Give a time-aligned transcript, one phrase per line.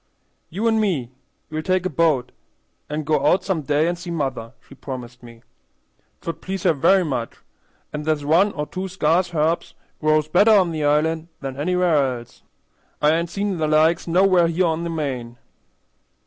[0.49, 1.11] "You an' me,
[1.51, 2.31] we'll take a bo't
[2.89, 5.43] an' go out some day and see mother," she promised me.
[6.21, 7.35] "'Twould please her very much,
[7.93, 12.41] an' there's one or two sca'ce herbs grows better on the island than anywhere else.
[12.99, 15.37] I ain't seen their like nowheres here on the main."